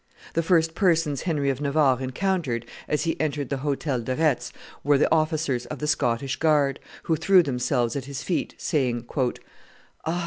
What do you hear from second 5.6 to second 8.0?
of the Scottish guard, who threw themselves